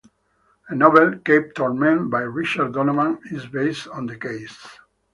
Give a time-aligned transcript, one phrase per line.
[0.69, 4.57] A novel, "Cape Torment" by Richard Donovan, is based on the case.